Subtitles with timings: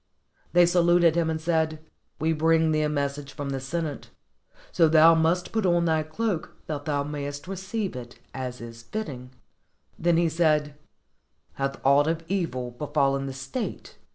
[0.53, 1.79] They saluted him and said,
[2.19, 4.09] "We bring thee a message from the Sen ate,
[4.71, 8.81] so thou must put on thy cloak that thou may est receive it as is
[8.81, 9.29] fitting."
[9.99, 10.73] Then he said,
[11.53, 13.99] "Hath aught of evil befallen the state?"